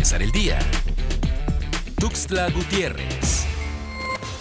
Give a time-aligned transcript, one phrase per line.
[0.00, 0.58] empezar el día.
[1.96, 3.44] Tuxtla Gutiérrez.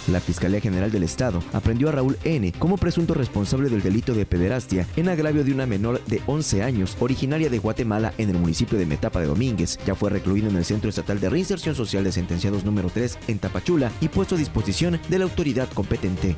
[0.08, 2.54] La Fiscalía General del Estado aprendió a Raúl N.
[2.54, 6.96] como presunto responsable del delito de pederastia en agravio de una menor de 11 años,
[7.02, 9.78] originaria de Guatemala en el municipio de Metapa de Domínguez.
[9.86, 13.40] Ya fue recluido en el Centro Estatal de Reinserción Social de Sentenciados número 3 en
[13.40, 16.38] Tapachula y puesto a disposición de la autoridad competente.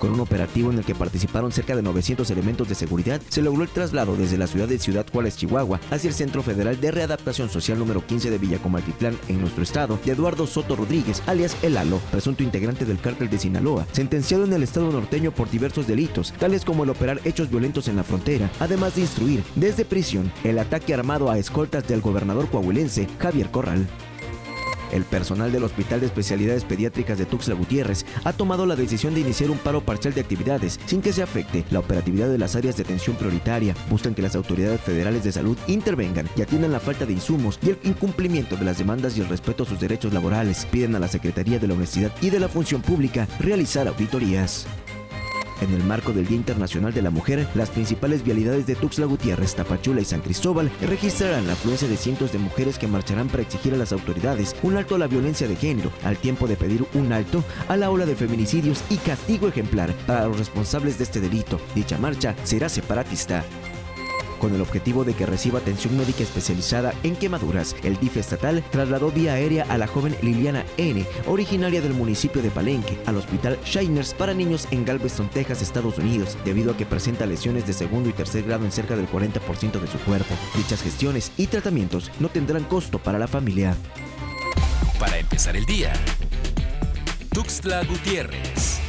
[0.00, 3.62] Con un operativo en el que participaron cerca de 900 elementos de seguridad, se logró
[3.62, 7.50] el traslado desde la ciudad de Ciudad Juárez, Chihuahua, hacia el Centro Federal de Readaptación
[7.50, 12.00] Social número 15 de Villacomaltitlán, en nuestro estado, de Eduardo Soto Rodríguez, alias El Alo,
[12.10, 16.64] presunto integrante del cártel de Sinaloa, sentenciado en el estado norteño por diversos delitos, tales
[16.64, 20.94] como el operar hechos violentos en la frontera, además de instruir desde prisión el ataque
[20.94, 23.86] armado a escoltas del gobernador coahuilense Javier Corral.
[24.92, 29.20] El personal del Hospital de Especialidades Pediátricas de Tuxtla Gutiérrez ha tomado la decisión de
[29.20, 32.76] iniciar un paro parcial de actividades sin que se afecte la operatividad de las áreas
[32.76, 33.74] de atención prioritaria.
[33.88, 37.70] Buscan que las autoridades federales de salud intervengan y atiendan la falta de insumos y
[37.70, 40.66] el incumplimiento de las demandas y el respeto a sus derechos laborales.
[40.70, 44.66] Piden a la Secretaría de la Honestidad y de la Función Pública realizar auditorías.
[45.60, 49.54] En el marco del Día Internacional de la Mujer, las principales vialidades de Tuxtla Gutiérrez,
[49.54, 53.74] Tapachula y San Cristóbal registrarán la afluencia de cientos de mujeres que marcharán para exigir
[53.74, 57.12] a las autoridades un alto a la violencia de género, al tiempo de pedir un
[57.12, 61.60] alto a la ola de feminicidios y castigo ejemplar para los responsables de este delito.
[61.74, 63.44] Dicha marcha será separatista
[64.40, 67.76] con el objetivo de que reciba atención médica especializada en quemaduras.
[67.84, 72.50] El DIF estatal trasladó vía aérea a la joven Liliana N., originaria del municipio de
[72.50, 77.26] Palenque, al hospital Shiners para niños en Galveston, Texas, Estados Unidos, debido a que presenta
[77.26, 80.34] lesiones de segundo y tercer grado en cerca del 40% de su cuerpo.
[80.56, 83.76] Dichas gestiones y tratamientos no tendrán costo para la familia.
[84.98, 85.92] Para empezar el día,
[87.32, 88.79] Tuxtla Gutiérrez.